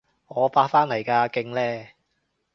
[0.29, 1.87] 我八返嚟㗎，勁呢？